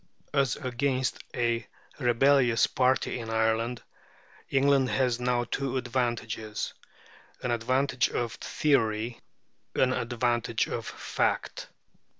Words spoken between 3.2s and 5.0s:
Ireland, England